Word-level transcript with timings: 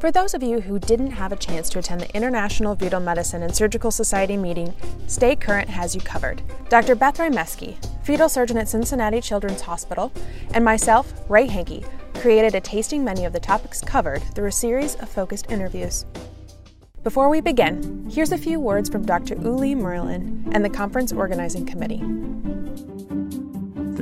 For 0.00 0.12
those 0.12 0.32
of 0.32 0.44
you 0.44 0.60
who 0.60 0.78
didn't 0.78 1.10
have 1.10 1.32
a 1.32 1.36
chance 1.36 1.68
to 1.70 1.80
attend 1.80 2.00
the 2.00 2.14
International 2.14 2.76
Fetal 2.76 3.00
Medicine 3.00 3.42
and 3.42 3.54
Surgical 3.54 3.90
Society 3.90 4.36
meeting, 4.36 4.72
Stay 5.08 5.34
Current 5.34 5.68
has 5.68 5.94
you 5.94 6.00
covered. 6.00 6.40
Dr. 6.68 6.94
Beth 6.94 7.18
Rymeski, 7.18 7.76
fetal 8.04 8.28
surgeon 8.28 8.58
at 8.58 8.68
Cincinnati 8.68 9.20
Children's 9.20 9.60
Hospital, 9.60 10.12
and 10.54 10.64
myself, 10.64 11.12
Rae 11.28 11.48
Hanke, 11.48 11.84
created 12.14 12.54
a 12.54 12.60
tasting 12.60 13.04
menu 13.04 13.26
of 13.26 13.32
the 13.32 13.40
topics 13.40 13.80
covered 13.80 14.22
through 14.34 14.46
a 14.46 14.52
series 14.52 14.94
of 14.96 15.08
focused 15.08 15.50
interviews. 15.50 16.06
Before 17.02 17.28
we 17.28 17.40
begin, 17.40 18.08
here's 18.08 18.32
a 18.32 18.38
few 18.38 18.60
words 18.60 18.88
from 18.88 19.04
Dr. 19.04 19.34
Ueli 19.34 19.74
Moehrlen 19.74 20.48
and 20.52 20.64
the 20.64 20.70
conference 20.70 21.12
organizing 21.12 21.66
committee. 21.66 22.02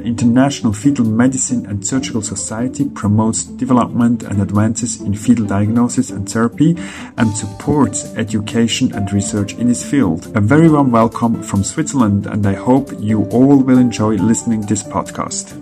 International 0.07 0.73
Fetal 0.73 1.05
Medicine 1.05 1.67
and 1.67 1.85
Surgical 1.85 2.23
Society 2.23 2.89
promotes 2.89 3.43
development 3.43 4.23
and 4.23 4.41
advances 4.41 5.01
in 5.01 5.17
fetal 5.17 5.45
diagnosis 5.45 6.11
and 6.11 6.31
therapy 6.31 6.77
and 7.17 7.37
supports 7.37 8.05
education 8.15 8.93
and 8.95 9.13
research 9.13 9.55
in 9.55 9.67
this 9.67 9.85
field. 9.85 10.31
A 10.37 10.41
very 10.41 10.71
warm 10.71 10.93
welcome 10.93 11.43
from 11.43 11.65
Switzerland 11.65 12.27
and 12.27 12.47
I 12.47 12.55
hope 12.55 12.93
you 13.01 13.25
all 13.31 13.57
will 13.57 13.79
enjoy 13.79 14.15
listening 14.15 14.61
this 14.61 14.85
podcast. 14.85 15.61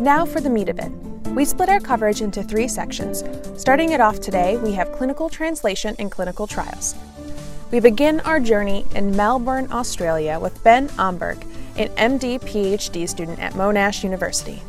Now 0.00 0.26
for 0.26 0.40
the 0.40 0.50
meat 0.50 0.68
of 0.68 0.80
it. 0.80 0.90
We 1.28 1.44
split 1.44 1.68
our 1.68 1.80
coverage 1.80 2.20
into 2.20 2.42
three 2.42 2.66
sections. 2.66 3.22
Starting 3.56 3.92
it 3.92 4.00
off 4.00 4.18
today, 4.18 4.56
we 4.56 4.72
have 4.72 4.90
clinical 4.90 5.28
translation 5.30 5.94
and 6.00 6.10
clinical 6.10 6.48
trials. 6.48 6.96
We 7.70 7.78
begin 7.78 8.20
our 8.20 8.40
journey 8.40 8.84
in 8.94 9.16
Melbourne, 9.16 9.68
Australia 9.70 10.38
with 10.40 10.62
Ben 10.64 10.88
Amberg, 10.98 11.42
an 11.76 11.88
MD 11.90 12.40
PhD 12.40 13.08
student 13.08 13.38
at 13.38 13.52
Monash 13.54 14.04
University. 14.04 14.62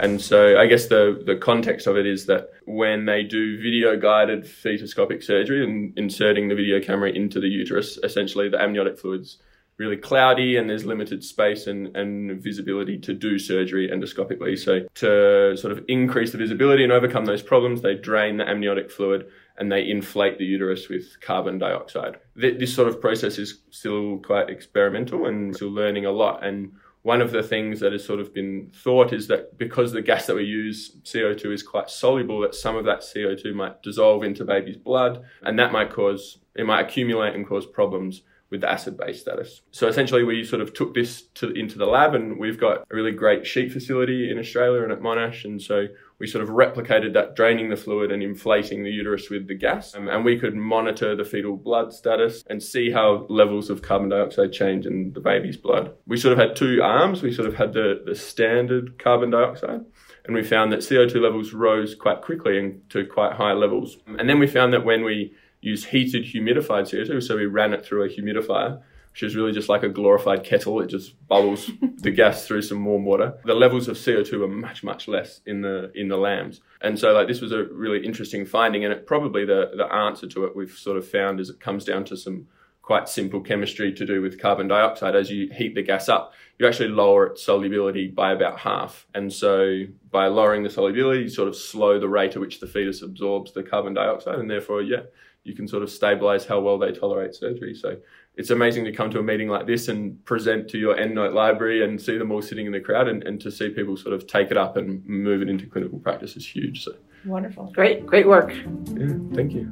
And 0.00 0.20
so 0.20 0.58
I 0.58 0.66
guess 0.66 0.86
the, 0.86 1.22
the 1.24 1.36
context 1.36 1.86
of 1.86 1.96
it 1.96 2.06
is 2.06 2.26
that 2.26 2.50
when 2.64 3.04
they 3.04 3.22
do 3.22 3.62
video 3.62 3.96
guided 3.96 4.44
fetoscopic 4.44 5.22
surgery 5.22 5.62
and 5.62 5.96
inserting 5.96 6.48
the 6.48 6.56
video 6.56 6.80
camera 6.80 7.10
into 7.10 7.38
the 7.38 7.46
uterus, 7.46 7.98
essentially 8.02 8.48
the 8.48 8.60
amniotic 8.60 8.98
fluids 8.98 9.38
really 9.78 9.96
cloudy 9.96 10.56
and 10.56 10.68
there's 10.68 10.84
limited 10.84 11.24
space 11.24 11.66
and, 11.66 11.96
and 11.96 12.42
visibility 12.42 12.98
to 12.98 13.14
do 13.14 13.38
surgery 13.38 13.88
endoscopically. 13.88 14.58
So 14.58 14.80
to 14.96 15.56
sort 15.56 15.72
of 15.72 15.84
increase 15.88 16.32
the 16.32 16.38
visibility 16.38 16.82
and 16.82 16.92
overcome 16.92 17.24
those 17.24 17.42
problems, 17.42 17.80
they 17.80 17.94
drain 17.94 18.36
the 18.36 18.48
amniotic 18.48 18.90
fluid 18.90 19.26
and 19.58 19.70
they 19.70 19.88
inflate 19.88 20.38
the 20.38 20.44
uterus 20.44 20.88
with 20.88 21.20
carbon 21.20 21.58
dioxide. 21.58 22.18
This 22.34 22.74
sort 22.74 22.88
of 22.88 23.00
process 23.00 23.38
is 23.38 23.60
still 23.70 24.18
quite 24.18 24.48
experimental 24.48 25.26
and 25.26 25.54
still 25.54 25.70
learning 25.70 26.06
a 26.06 26.10
lot. 26.10 26.44
And 26.44 26.72
one 27.02 27.20
of 27.20 27.32
the 27.32 27.42
things 27.42 27.80
that 27.80 27.92
has 27.92 28.04
sort 28.04 28.20
of 28.20 28.32
been 28.32 28.70
thought 28.74 29.12
is 29.12 29.26
that 29.28 29.58
because 29.58 29.92
the 29.92 30.02
gas 30.02 30.26
that 30.26 30.36
we 30.36 30.44
use, 30.44 30.96
CO2, 31.04 31.52
is 31.52 31.62
quite 31.62 31.90
soluble, 31.90 32.40
that 32.40 32.54
some 32.54 32.76
of 32.76 32.84
that 32.84 33.00
CO2 33.00 33.54
might 33.54 33.82
dissolve 33.82 34.22
into 34.22 34.44
baby's 34.44 34.76
blood 34.76 35.22
and 35.42 35.58
that 35.58 35.72
might 35.72 35.90
cause, 35.90 36.38
it 36.54 36.64
might 36.64 36.86
accumulate 36.86 37.34
and 37.34 37.46
cause 37.46 37.66
problems 37.66 38.22
with 38.52 38.60
the 38.60 38.70
acid 38.70 38.96
base 38.96 39.20
status. 39.20 39.62
So 39.72 39.88
essentially, 39.88 40.22
we 40.22 40.44
sort 40.44 40.62
of 40.62 40.72
took 40.72 40.94
this 40.94 41.22
to, 41.34 41.50
into 41.50 41.78
the 41.78 41.86
lab, 41.86 42.14
and 42.14 42.38
we've 42.38 42.60
got 42.60 42.86
a 42.88 42.94
really 42.94 43.10
great 43.10 43.44
sheet 43.44 43.72
facility 43.72 44.30
in 44.30 44.38
Australia 44.38 44.82
and 44.82 44.92
at 44.92 45.00
Monash, 45.00 45.44
and 45.44 45.60
so 45.60 45.86
we 46.20 46.28
sort 46.28 46.44
of 46.44 46.50
replicated 46.50 47.14
that, 47.14 47.34
draining 47.34 47.70
the 47.70 47.76
fluid 47.76 48.12
and 48.12 48.22
inflating 48.22 48.84
the 48.84 48.90
uterus 48.90 49.30
with 49.30 49.48
the 49.48 49.54
gas, 49.54 49.96
um, 49.96 50.06
and 50.06 50.24
we 50.24 50.38
could 50.38 50.54
monitor 50.54 51.16
the 51.16 51.24
fetal 51.24 51.56
blood 51.56 51.92
status 51.92 52.44
and 52.48 52.62
see 52.62 52.92
how 52.92 53.26
levels 53.28 53.70
of 53.70 53.82
carbon 53.82 54.10
dioxide 54.10 54.52
change 54.52 54.86
in 54.86 55.12
the 55.14 55.20
baby's 55.20 55.56
blood. 55.56 55.92
We 56.06 56.18
sort 56.18 56.32
of 56.32 56.38
had 56.38 56.54
two 56.54 56.80
arms. 56.82 57.22
We 57.22 57.32
sort 57.32 57.48
of 57.48 57.56
had 57.56 57.72
the, 57.72 58.02
the 58.06 58.14
standard 58.14 59.02
carbon 59.02 59.30
dioxide 59.30 59.80
and 60.24 60.34
we 60.36 60.42
found 60.42 60.72
that 60.72 60.80
CO2 60.80 61.20
levels 61.20 61.52
rose 61.52 61.94
quite 61.94 62.22
quickly 62.22 62.58
and 62.58 62.88
to 62.90 63.04
quite 63.04 63.32
high 63.32 63.54
levels. 63.54 63.98
And 64.06 64.28
then 64.28 64.38
we 64.38 64.46
found 64.46 64.72
that 64.72 64.84
when 64.84 65.04
we 65.04 65.34
use 65.62 65.86
heated 65.86 66.24
humidified 66.24 66.82
CO2. 66.82 67.22
So 67.22 67.36
we 67.36 67.46
ran 67.46 67.72
it 67.72 67.86
through 67.86 68.04
a 68.04 68.08
humidifier, 68.08 68.82
which 69.12 69.22
is 69.22 69.34
really 69.34 69.52
just 69.52 69.68
like 69.68 69.82
a 69.82 69.88
glorified 69.88 70.44
kettle. 70.44 70.80
It 70.80 70.88
just 70.88 71.14
bubbles 71.28 71.70
the 71.98 72.10
gas 72.10 72.46
through 72.46 72.62
some 72.62 72.84
warm 72.84 73.06
water. 73.06 73.38
The 73.44 73.54
levels 73.54 73.88
of 73.88 73.96
CO2 73.96 74.44
are 74.44 74.48
much, 74.48 74.84
much 74.84 75.08
less 75.08 75.40
in 75.46 75.62
the 75.62 75.90
in 75.94 76.08
the 76.08 76.18
lambs. 76.18 76.60
And 76.82 76.98
so 76.98 77.12
like 77.12 77.28
this 77.28 77.40
was 77.40 77.52
a 77.52 77.64
really 77.64 78.04
interesting 78.04 78.44
finding. 78.44 78.84
And 78.84 78.92
it 78.92 79.06
probably 79.06 79.46
the, 79.46 79.70
the 79.76 79.86
answer 79.86 80.26
to 80.28 80.44
it 80.44 80.54
we've 80.54 80.72
sort 80.72 80.98
of 80.98 81.08
found 81.08 81.40
is 81.40 81.48
it 81.48 81.60
comes 81.60 81.84
down 81.84 82.04
to 82.06 82.16
some 82.16 82.48
quite 82.82 83.08
simple 83.08 83.40
chemistry 83.40 83.92
to 83.92 84.04
do 84.04 84.20
with 84.20 84.40
carbon 84.40 84.66
dioxide. 84.66 85.14
As 85.14 85.30
you 85.30 85.48
heat 85.52 85.76
the 85.76 85.82
gas 85.82 86.08
up, 86.08 86.34
you 86.58 86.66
actually 86.66 86.88
lower 86.88 87.26
its 87.26 87.42
solubility 87.44 88.08
by 88.08 88.32
about 88.32 88.58
half. 88.58 89.06
And 89.14 89.32
so 89.32 89.84
by 90.10 90.26
lowering 90.26 90.64
the 90.64 90.70
solubility, 90.70 91.22
you 91.22 91.28
sort 91.28 91.48
of 91.48 91.54
slow 91.54 92.00
the 92.00 92.08
rate 92.08 92.34
at 92.34 92.40
which 92.40 92.58
the 92.58 92.66
fetus 92.66 93.00
absorbs 93.00 93.52
the 93.52 93.62
carbon 93.62 93.94
dioxide. 93.94 94.40
And 94.40 94.50
therefore, 94.50 94.82
yeah, 94.82 95.02
you 95.44 95.54
can 95.54 95.66
sort 95.66 95.82
of 95.82 95.90
stabilize 95.90 96.46
how 96.46 96.60
well 96.60 96.78
they 96.78 96.92
tolerate 96.92 97.34
surgery. 97.34 97.74
So 97.74 97.96
it's 98.36 98.50
amazing 98.50 98.84
to 98.84 98.92
come 98.92 99.10
to 99.10 99.18
a 99.18 99.22
meeting 99.22 99.48
like 99.48 99.66
this 99.66 99.88
and 99.88 100.24
present 100.24 100.68
to 100.70 100.78
your 100.78 100.94
EndNote 100.96 101.34
library 101.34 101.84
and 101.84 102.00
see 102.00 102.16
them 102.16 102.30
all 102.30 102.42
sitting 102.42 102.66
in 102.66 102.72
the 102.72 102.80
crowd 102.80 103.08
and, 103.08 103.22
and 103.24 103.40
to 103.40 103.50
see 103.50 103.68
people 103.70 103.96
sort 103.96 104.14
of 104.14 104.26
take 104.26 104.50
it 104.50 104.56
up 104.56 104.76
and 104.76 105.04
move 105.06 105.42
it 105.42 105.48
into 105.48 105.66
clinical 105.66 105.98
practice 105.98 106.36
is 106.36 106.46
huge. 106.46 106.84
So 106.84 106.92
wonderful. 107.26 107.72
Great, 107.74 108.06
great 108.06 108.26
work. 108.26 108.52
Yeah, 108.94 109.14
thank 109.34 109.52
you. 109.52 109.70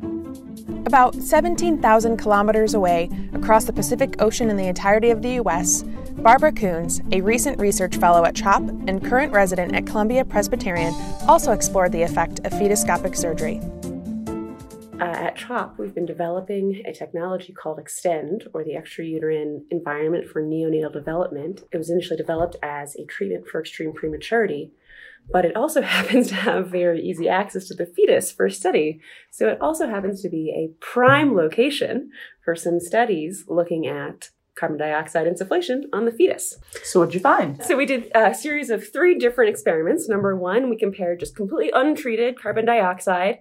About 0.86 1.14
17,000 1.14 2.16
kilometers 2.16 2.74
away 2.74 3.10
across 3.32 3.64
the 3.64 3.72
Pacific 3.72 4.20
Ocean 4.20 4.50
in 4.50 4.56
the 4.56 4.66
entirety 4.66 5.10
of 5.10 5.22
the 5.22 5.34
U.S., 5.34 5.84
Barbara 6.18 6.52
Coons, 6.52 7.00
a 7.12 7.20
recent 7.20 7.58
research 7.58 7.96
fellow 7.96 8.24
at 8.24 8.34
CHOP 8.34 8.62
and 8.86 9.04
current 9.04 9.32
resident 9.32 9.74
at 9.74 9.86
Columbia 9.86 10.24
Presbyterian, 10.24 10.94
also 11.26 11.52
explored 11.52 11.92
the 11.92 12.02
effect 12.02 12.40
of 12.40 12.52
fetoscopic 12.52 13.16
surgery. 13.16 13.60
Uh, 15.00 15.04
at 15.04 15.36
CHOP, 15.36 15.78
we've 15.78 15.94
been 15.94 16.04
developing 16.04 16.82
a 16.84 16.92
technology 16.92 17.54
called 17.54 17.78
Extend, 17.78 18.48
or 18.52 18.62
the 18.62 18.74
extrauterine 18.74 19.62
environment 19.70 20.28
for 20.28 20.42
neonatal 20.42 20.92
development. 20.92 21.62
It 21.72 21.78
was 21.78 21.88
initially 21.88 22.18
developed 22.18 22.56
as 22.62 22.94
a 22.96 23.06
treatment 23.06 23.48
for 23.48 23.60
extreme 23.60 23.94
prematurity, 23.94 24.72
but 25.32 25.46
it 25.46 25.56
also 25.56 25.80
happens 25.96 26.28
to 26.28 26.34
have 26.34 26.68
very 26.68 27.00
easy 27.00 27.30
access 27.30 27.66
to 27.68 27.74
the 27.74 27.86
fetus 27.86 28.30
for 28.30 28.50
study. 28.50 29.00
So 29.30 29.48
it 29.48 29.58
also 29.60 29.88
happens 29.88 30.20
to 30.20 30.28
be 30.28 30.50
a 30.50 30.74
prime 30.84 31.34
location 31.34 32.10
for 32.44 32.54
some 32.54 32.78
studies 32.78 33.44
looking 33.48 33.86
at 33.86 34.28
carbon 34.60 34.78
dioxide 34.78 35.26
insufflation 35.26 35.84
on 35.92 36.04
the 36.04 36.12
fetus. 36.12 36.56
So 36.84 37.00
what'd 37.00 37.14
you 37.14 37.20
find? 37.20 37.62
So 37.64 37.76
we 37.76 37.86
did 37.86 38.12
a 38.14 38.34
series 38.34 38.68
of 38.68 38.92
three 38.92 39.18
different 39.18 39.50
experiments. 39.50 40.08
Number 40.08 40.36
one, 40.36 40.68
we 40.68 40.76
compared 40.76 41.18
just 41.18 41.34
completely 41.34 41.72
untreated 41.74 42.38
carbon 42.38 42.66
dioxide 42.66 43.38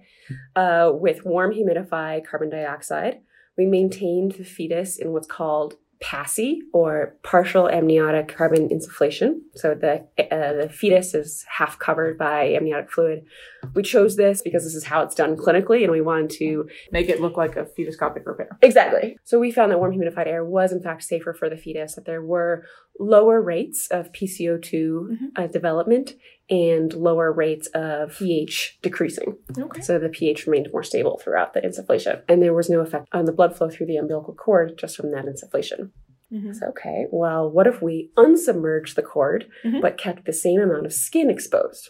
uh, 0.55 0.91
with 0.93 1.25
warm 1.25 1.53
humidified 1.53 2.25
carbon 2.25 2.49
dioxide. 2.49 3.19
We 3.57 3.65
maintained 3.65 4.31
the 4.33 4.45
fetus 4.45 4.97
in 4.97 5.11
what's 5.11 5.27
called 5.27 5.75
PACI 6.03 6.59
or 6.71 7.17
partial 7.23 7.69
amniotic 7.69 8.33
carbon 8.33 8.69
insufflation. 8.69 9.39
So 9.55 9.75
the 9.75 10.05
uh, 10.17 10.53
the 10.53 10.69
fetus 10.71 11.13
is 11.13 11.45
half 11.49 11.77
covered 11.77 12.17
by 12.17 12.53
amniotic 12.53 12.89
fluid. 12.89 13.25
We 13.73 13.83
chose 13.83 14.15
this 14.15 14.41
because 14.41 14.63
this 14.63 14.75
is 14.75 14.85
how 14.85 15.01
it's 15.03 15.15
done 15.15 15.35
clinically, 15.35 15.83
and 15.83 15.91
we 15.91 15.99
wanted 15.99 16.29
to 16.31 16.69
make 16.91 17.09
it 17.09 17.19
look 17.19 17.35
like 17.35 17.57
a 17.57 17.65
fetoscopic 17.65 18.25
repair. 18.25 18.57
Exactly. 18.61 19.17
So 19.25 19.39
we 19.39 19.51
found 19.51 19.71
that 19.71 19.79
warm 19.79 19.93
humidified 19.93 20.27
air 20.27 20.45
was 20.45 20.71
in 20.71 20.81
fact 20.81 21.03
safer 21.03 21.33
for 21.33 21.49
the 21.49 21.57
fetus. 21.57 21.95
That 21.95 22.05
there 22.05 22.21
were 22.21 22.63
lower 22.97 23.41
rates 23.41 23.87
of 23.91 24.11
PCO2 24.13 24.73
mm-hmm. 24.73 25.25
uh, 25.35 25.47
development 25.47 26.13
and 26.49 26.93
lower 26.93 27.31
rates 27.31 27.67
of 27.73 28.17
pH 28.17 28.79
decreasing. 28.81 29.37
Okay. 29.57 29.81
So 29.81 29.99
the 29.99 30.09
pH 30.09 30.47
remained 30.47 30.69
more 30.71 30.83
stable 30.83 31.19
throughout 31.23 31.53
the 31.53 31.61
insufflation. 31.61 32.21
And 32.27 32.41
there 32.41 32.53
was 32.53 32.69
no 32.69 32.79
effect 32.79 33.07
on 33.11 33.25
the 33.25 33.31
blood 33.31 33.55
flow 33.55 33.69
through 33.69 33.87
the 33.87 33.97
umbilical 33.97 34.33
cord 34.33 34.77
just 34.77 34.95
from 34.95 35.11
that 35.11 35.25
insufflation. 35.25 35.91
Mm-hmm. 36.33 36.53
So, 36.53 36.67
okay, 36.67 37.07
well, 37.11 37.49
what 37.49 37.67
if 37.67 37.81
we 37.81 38.11
unsubmerged 38.17 38.95
the 38.95 39.01
cord 39.01 39.47
mm-hmm. 39.63 39.81
but 39.81 39.97
kept 39.97 40.25
the 40.25 40.33
same 40.33 40.61
amount 40.61 40.85
of 40.85 40.93
skin 40.93 41.29
exposed? 41.29 41.89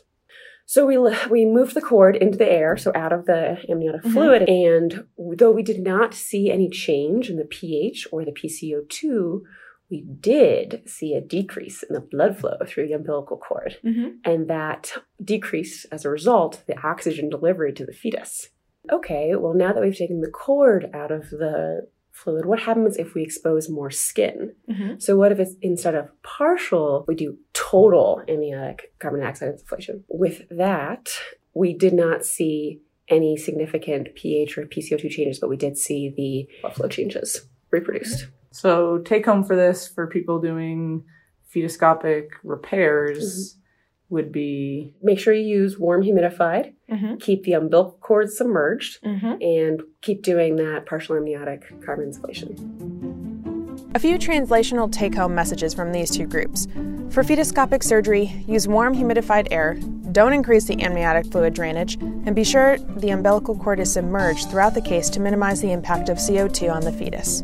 So 0.65 0.85
we 0.85 0.99
we 1.31 1.45
moved 1.45 1.73
the 1.73 1.81
cord 1.81 2.15
into 2.15 2.37
the 2.37 2.49
air, 2.49 2.77
so 2.77 2.91
out 2.93 3.11
of 3.11 3.25
the 3.25 3.57
amniotic 3.67 4.01
mm-hmm. 4.01 4.13
fluid, 4.13 4.47
and 4.47 5.05
though 5.17 5.49
we 5.51 5.63
did 5.63 5.81
not 5.81 6.13
see 6.13 6.51
any 6.51 6.69
change 6.69 7.27
in 7.27 7.37
the 7.37 7.45
pH 7.45 8.07
or 8.11 8.23
the 8.23 8.31
PCO2, 8.31 9.41
we 9.89 10.05
did 10.19 10.83
see 10.85 11.13
a 11.13 11.21
decrease 11.21 11.83
in 11.83 11.93
the 11.93 12.01
blood 12.01 12.37
flow 12.37 12.57
through 12.65 12.87
the 12.87 12.93
umbilical 12.93 13.37
cord. 13.37 13.77
Mm-hmm. 13.83 14.09
And 14.23 14.47
that 14.47 14.93
decreased, 15.23 15.87
as 15.91 16.05
a 16.05 16.09
result, 16.09 16.63
the 16.67 16.79
oxygen 16.85 17.29
delivery 17.29 17.73
to 17.73 17.85
the 17.85 17.93
fetus. 17.93 18.49
Okay, 18.91 19.35
well, 19.35 19.53
now 19.53 19.73
that 19.73 19.81
we've 19.81 19.97
taken 19.97 20.21
the 20.21 20.29
cord 20.29 20.89
out 20.93 21.11
of 21.11 21.29
the 21.29 21.87
fluid, 22.11 22.45
what 22.45 22.61
happens 22.61 22.97
if 22.97 23.13
we 23.13 23.23
expose 23.23 23.69
more 23.69 23.91
skin? 23.91 24.55
Mm-hmm. 24.69 24.99
So, 24.99 25.17
what 25.17 25.31
if 25.31 25.39
it's 25.39 25.55
instead 25.61 25.95
of 25.95 26.09
partial, 26.23 27.05
we 27.07 27.15
do 27.15 27.37
total 27.53 28.21
amniotic 28.27 28.93
carbon 28.99 29.21
dioxide 29.21 29.55
insufflation? 29.55 30.03
With 30.07 30.47
that, 30.49 31.11
we 31.53 31.73
did 31.73 31.93
not 31.93 32.25
see 32.25 32.81
any 33.09 33.35
significant 33.37 34.15
pH 34.15 34.57
or 34.57 34.65
PCO2 34.65 35.09
changes, 35.09 35.39
but 35.39 35.49
we 35.49 35.57
did 35.57 35.77
see 35.77 36.13
the 36.15 36.47
blood 36.61 36.75
flow 36.75 36.87
changes 36.87 37.47
reproduced. 37.71 38.27
So 38.51 38.97
take 38.99 39.25
home 39.25 39.43
for 39.43 39.55
this 39.55 39.87
for 39.87 40.07
people 40.07 40.39
doing 40.39 41.03
fetoscopic 41.53 42.29
repairs. 42.43 43.53
Mm-hmm. 43.53 43.55
would 44.15 44.31
be 44.31 44.93
Make 45.03 45.19
sure 45.19 45.33
you 45.33 45.45
use 45.61 45.77
warm 45.77 46.03
humidified, 46.03 46.73
Mm-hmm. 46.91 47.17
keep 47.17 47.43
the 47.43 47.53
umbilical 47.53 47.97
cord 48.01 48.31
submerged, 48.31 49.03
Mm-hmm. 49.03 49.41
and 49.41 49.81
keep 50.01 50.23
doing 50.23 50.55
that 50.55 50.85
partial 50.87 51.15
amniotic 51.15 51.61
carbon 51.85 52.11
insufflation. 52.11 52.55
A 53.95 53.99
few 53.99 54.17
translational 54.17 54.91
take 54.91 55.15
home 55.15 55.33
messages 55.35 55.73
from 55.73 55.91
these 55.91 56.09
two 56.11 56.25
groups. 56.27 56.67
For 57.11 57.23
fetoscopic 57.23 57.81
surgery, 57.83 58.25
use 58.47 58.67
warm 58.67 58.95
humidified 58.95 59.47
air, 59.51 59.75
don't 60.11 60.33
increase 60.33 60.65
the 60.65 60.81
amniotic 60.81 61.31
fluid 61.31 61.53
drainage, 61.53 61.95
and 62.01 62.35
be 62.35 62.43
sure 62.43 62.77
the 62.97 63.09
umbilical 63.11 63.55
cord 63.55 63.79
is 63.79 63.93
submerged 63.93 64.49
throughout 64.49 64.73
the 64.75 64.81
case 64.81 65.09
to 65.11 65.19
minimize 65.19 65.61
the 65.61 65.71
impact 65.71 66.09
of 66.09 66.17
CO2 66.17 66.71
on 66.71 66.81
the 66.81 66.91
fetus. 66.91 67.43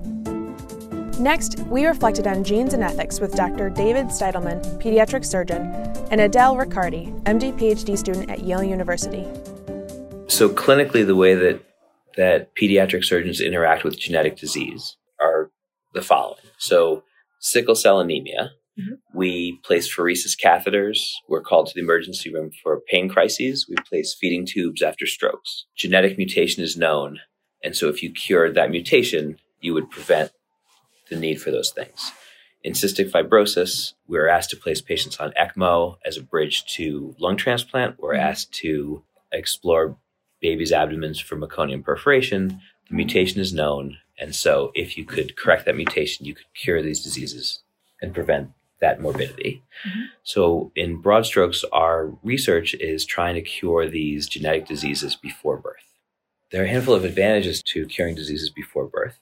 Next, 1.19 1.59
we 1.67 1.85
reflected 1.85 2.27
on 2.27 2.43
genes 2.43 2.73
and 2.73 2.83
ethics 2.83 3.21
with 3.21 3.35
Dr. 3.35 3.69
David 3.69 4.07
Stitelman, 4.07 4.61
pediatric 4.83 5.23
surgeon, 5.23 5.61
and 6.11 6.19
Adele 6.19 6.55
Ricciardi, 6.55 7.23
MD 7.23 7.57
PhD 7.57 7.97
student 7.97 8.29
at 8.29 8.43
Yale 8.43 8.63
University. 8.63 9.25
So 10.27 10.49
clinically, 10.49 11.05
the 11.05 11.15
way 11.15 11.33
that 11.35 11.63
that 12.17 12.53
pediatric 12.55 13.05
surgeons 13.05 13.39
interact 13.39 13.85
with 13.85 13.97
genetic 13.97 14.37
disease 14.37 14.97
are 15.21 15.51
the 15.93 16.01
following. 16.01 16.43
So 16.57 17.03
sickle 17.39 17.75
cell 17.75 18.01
anemia, 18.01 18.51
mm-hmm. 18.77 18.95
we 19.13 19.59
place 19.63 19.93
pheresis 19.93 20.37
catheters. 20.37 20.99
We're 21.29 21.41
called 21.41 21.67
to 21.67 21.73
the 21.73 21.81
emergency 21.81 22.33
room 22.33 22.51
for 22.61 22.81
pain 22.89 23.07
crises. 23.07 23.67
We 23.69 23.75
place 23.87 24.13
feeding 24.19 24.45
tubes 24.45 24.81
after 24.81 25.05
strokes. 25.05 25.65
Genetic 25.77 26.17
mutation 26.17 26.61
is 26.61 26.75
known, 26.75 27.19
and 27.63 27.73
so 27.73 27.87
if 27.87 28.03
you 28.03 28.11
cured 28.11 28.55
that 28.55 28.71
mutation, 28.71 29.37
you 29.61 29.73
would 29.73 29.89
prevent 29.89 30.31
the 31.09 31.15
need 31.15 31.41
for 31.41 31.51
those 31.51 31.71
things. 31.71 32.11
In 32.63 32.73
cystic 32.73 33.11
fibrosis, 33.11 33.93
we're 34.07 34.27
asked 34.27 34.49
to 34.49 34.57
place 34.57 34.81
patients 34.81 35.17
on 35.17 35.33
ECMO 35.33 35.97
as 36.03 36.17
a 36.17 36.23
bridge 36.23 36.65
to 36.75 37.15
lung 37.19 37.37
transplant. 37.37 37.99
We're 37.99 38.13
mm-hmm. 38.13 38.27
asked 38.27 38.53
to 38.53 39.03
explore 39.31 39.97
babies' 40.41 40.71
abdomens 40.71 41.19
for 41.19 41.35
meconium 41.35 41.83
perforation. 41.83 42.47
The 42.47 42.53
mm-hmm. 42.53 42.95
mutation 42.95 43.39
is 43.39 43.53
known. 43.53 43.97
And 44.17 44.33
so, 44.33 44.71
if 44.73 44.97
you 44.97 45.05
could 45.05 45.35
correct 45.35 45.65
that 45.65 45.75
mutation, 45.75 46.25
you 46.25 46.33
could 46.33 46.51
cure 46.55 46.81
these 46.81 47.03
diseases 47.03 47.61
and 48.01 48.15
prevent 48.15 48.49
that 48.79 48.99
morbidity. 48.99 49.63
Mm-hmm. 49.87 50.01
So, 50.23 50.71
in 50.75 51.01
broad 51.01 51.25
strokes, 51.25 51.63
our 51.71 52.13
research 52.23 52.73
is 52.75 53.05
trying 53.05 53.35
to 53.35 53.41
cure 53.41 53.87
these 53.87 54.27
genetic 54.27 54.67
diseases 54.67 55.15
before 55.15 55.57
birth. 55.57 55.85
There 56.51 56.63
are 56.63 56.65
a 56.65 56.69
handful 56.69 56.95
of 56.95 57.05
advantages 57.05 57.61
to 57.73 57.85
curing 57.85 58.15
diseases 58.15 58.49
before 58.49 58.87
birth. 58.87 59.19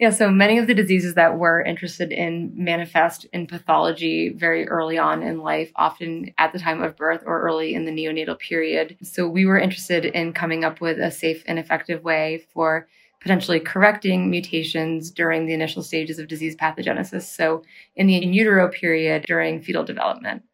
Yeah, 0.00 0.08
so 0.08 0.30
many 0.30 0.56
of 0.56 0.66
the 0.66 0.72
diseases 0.72 1.12
that 1.16 1.36
we're 1.36 1.60
interested 1.60 2.10
in 2.10 2.52
manifest 2.54 3.26
in 3.34 3.46
pathology 3.46 4.30
very 4.30 4.66
early 4.66 4.96
on 4.96 5.22
in 5.22 5.42
life, 5.42 5.70
often 5.76 6.32
at 6.38 6.54
the 6.54 6.58
time 6.58 6.82
of 6.82 6.96
birth 6.96 7.22
or 7.26 7.42
early 7.42 7.74
in 7.74 7.84
the 7.84 7.90
neonatal 7.90 8.38
period. 8.38 8.96
So 9.02 9.28
we 9.28 9.44
were 9.44 9.58
interested 9.58 10.06
in 10.06 10.32
coming 10.32 10.64
up 10.64 10.80
with 10.80 10.98
a 10.98 11.10
safe 11.10 11.42
and 11.44 11.58
effective 11.58 12.02
way 12.02 12.46
for 12.54 12.88
potentially 13.20 13.60
correcting 13.60 14.30
mutations 14.30 15.10
during 15.10 15.44
the 15.44 15.52
initial 15.52 15.82
stages 15.82 16.18
of 16.18 16.28
disease 16.28 16.56
pathogenesis. 16.56 17.24
So 17.24 17.62
in 17.94 18.06
the 18.06 18.16
in 18.16 18.32
utero 18.32 18.70
period 18.70 19.24
during 19.26 19.60
fetal 19.60 19.84
development. 19.84 20.44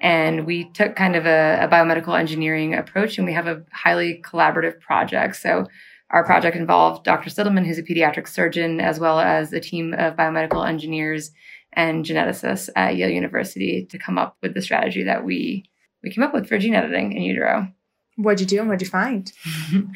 And 0.00 0.46
we 0.46 0.70
took 0.70 0.94
kind 0.94 1.16
of 1.16 1.26
a, 1.26 1.58
a 1.62 1.66
biomedical 1.66 2.16
engineering 2.16 2.76
approach 2.76 3.18
and 3.18 3.26
we 3.26 3.32
have 3.32 3.48
a 3.48 3.64
highly 3.72 4.22
collaborative 4.24 4.78
project. 4.78 5.34
So 5.34 5.66
our 6.10 6.24
project 6.24 6.56
involved 6.56 7.04
Dr. 7.04 7.30
Stitelman, 7.30 7.66
who's 7.66 7.78
a 7.78 7.82
pediatric 7.82 8.28
surgeon, 8.28 8.80
as 8.80 9.00
well 9.00 9.18
as 9.18 9.52
a 9.52 9.60
team 9.60 9.94
of 9.94 10.14
biomedical 10.14 10.66
engineers 10.66 11.32
and 11.72 12.04
geneticists 12.04 12.68
at 12.76 12.96
Yale 12.96 13.10
University 13.10 13.86
to 13.90 13.98
come 13.98 14.18
up 14.18 14.36
with 14.42 14.54
the 14.54 14.62
strategy 14.62 15.02
that 15.04 15.24
we 15.24 15.64
we 16.02 16.10
came 16.10 16.22
up 16.22 16.32
with 16.32 16.48
for 16.48 16.58
gene 16.58 16.74
editing 16.74 17.12
in 17.12 17.22
utero. 17.22 17.68
What'd 18.16 18.40
you 18.40 18.46
do 18.46 18.60
and 18.60 18.68
what'd 18.68 18.82
you 18.82 18.88
find? 18.88 19.32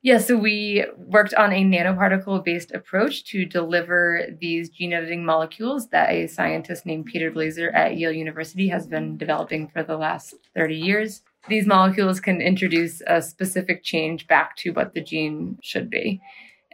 Yeah, 0.00 0.18
so 0.18 0.36
we 0.36 0.84
worked 0.96 1.34
on 1.34 1.52
a 1.52 1.64
nanoparticle 1.64 2.44
based 2.44 2.70
approach 2.70 3.24
to 3.32 3.44
deliver 3.44 4.26
these 4.40 4.70
gene 4.70 4.92
editing 4.92 5.24
molecules 5.24 5.88
that 5.88 6.10
a 6.10 6.28
scientist 6.28 6.86
named 6.86 7.06
Peter 7.06 7.32
Glazer 7.32 7.74
at 7.74 7.96
Yale 7.96 8.12
University 8.12 8.68
has 8.68 8.86
been 8.86 9.16
developing 9.16 9.66
for 9.66 9.82
the 9.82 9.96
last 9.96 10.34
30 10.54 10.76
years. 10.76 11.22
These 11.48 11.66
molecules 11.66 12.20
can 12.20 12.40
introduce 12.40 13.02
a 13.06 13.22
specific 13.22 13.82
change 13.82 14.26
back 14.26 14.56
to 14.56 14.70
what 14.70 14.94
the 14.94 15.00
gene 15.00 15.58
should 15.62 15.88
be. 15.88 16.20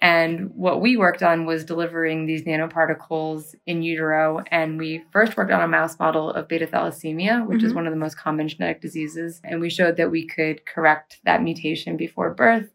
And 0.02 0.50
what 0.54 0.80
we 0.80 0.96
worked 0.96 1.22
on 1.22 1.46
was 1.46 1.64
delivering 1.64 2.26
these 2.26 2.42
nanoparticles 2.42 3.54
in 3.66 3.82
utero. 3.82 4.42
And 4.50 4.76
we 4.76 5.02
first 5.12 5.36
worked 5.36 5.52
on 5.52 5.62
a 5.62 5.68
mouse 5.68 5.98
model 5.98 6.30
of 6.30 6.48
beta 6.48 6.66
thalassemia, 6.66 7.46
which 7.46 7.62
is 7.62 7.72
Mhm. 7.72 7.76
one 7.76 7.86
of 7.86 7.92
the 7.92 7.98
most 7.98 8.18
common 8.18 8.48
genetic 8.48 8.80
diseases. 8.80 9.40
And 9.44 9.60
we 9.60 9.70
showed 9.70 9.96
that 9.96 10.10
we 10.10 10.26
could 10.26 10.66
correct 10.66 11.20
that 11.24 11.42
mutation 11.42 11.96
before 11.96 12.34
birth 12.34 12.70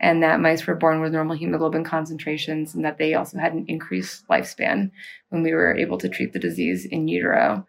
and 0.00 0.22
that 0.22 0.40
mice 0.40 0.66
were 0.66 0.76
born 0.76 1.00
with 1.00 1.12
normal 1.12 1.36
hemoglobin 1.36 1.82
concentrations 1.84 2.74
and 2.74 2.84
that 2.84 2.98
they 2.98 3.14
also 3.14 3.38
had 3.38 3.54
an 3.54 3.64
increased 3.66 4.28
lifespan 4.28 4.90
when 5.30 5.42
we 5.42 5.52
were 5.52 5.74
able 5.74 5.98
to 5.98 6.08
treat 6.08 6.32
the 6.32 6.38
disease 6.38 6.84
in 6.84 7.08
utero. 7.08 7.66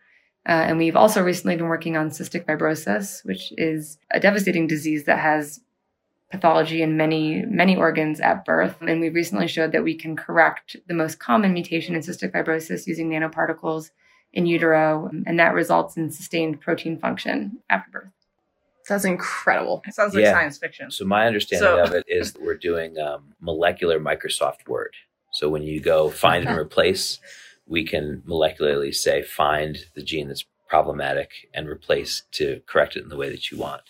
Uh, 0.50 0.66
and 0.68 0.80
we've 0.80 0.96
also 0.96 1.22
recently 1.22 1.56
been 1.56 1.68
working 1.68 1.96
on 1.96 2.10
cystic 2.10 2.44
fibrosis, 2.46 3.24
which 3.24 3.54
is 3.56 4.00
a 4.10 4.19
devastating 4.19 4.66
disease 4.66 5.04
that 5.04 5.19
has 5.19 5.60
pathology 6.31 6.81
in 6.81 6.98
many, 6.98 7.44
many 7.46 7.75
organs 7.75 8.19
at 8.19 8.46
birth. 8.46 8.75
And 8.81 9.00
we 9.00 9.10
recently 9.10 9.48
showed 9.48 9.72
that 9.74 9.84
we 9.84 9.94
can 9.94 10.16
correct 10.16 10.75
the 10.88 10.96
most 10.96 11.19
common 11.19 11.54
mutation 11.54 11.94
in 11.94 12.01
cystic 12.01 12.31
fibrosis 12.31 12.88
using 12.88 13.12
nanoparticles 13.12 13.92
in 14.34 14.48
utero, 14.48 15.10
and 15.28 15.40
that 15.40 15.54
results 15.54 15.98
in 15.98 16.10
sustained 16.12 16.60
protein 16.62 16.98
function 17.00 17.60
after 17.69 17.92
birth. 17.92 18.10
That's 18.88 19.06
incredible. 19.06 19.84
It 19.88 19.94
sounds 19.94 20.16
like 20.16 20.24
Yeah. 20.24 20.34
science 20.34 20.57
fiction. 20.57 20.90
So 20.90 21.06
my 21.06 21.28
understanding 21.28 21.68
So- 21.68 21.84
of 21.84 21.94
it 21.94 22.06
is 22.07 22.34
that 22.34 22.42
we're 22.42 22.56
doing 22.56 22.98
um, 22.98 23.36
molecular 23.40 24.00
Microsoft 24.00 24.68
Word. 24.68 24.95
So 25.31 25.48
when 25.48 25.62
you 25.62 25.80
go 25.80 26.10
find 26.10 26.48
and 26.48 26.57
replace, 26.66 27.19
we 27.69 27.86
can 27.86 28.21
molecularly 28.27 28.94
say 28.94 29.21
find 29.21 29.77
the 29.95 30.04
gene 30.04 30.27
that's 30.27 30.44
problematic 30.68 31.31
and 31.54 31.69
replace 31.69 32.24
to 32.31 32.62
correct 32.68 32.95
it 32.95 33.04
in 33.04 33.10
the 33.10 33.18
way 33.18 33.30
that 33.30 33.50
you 33.51 33.57
want. 33.57 33.81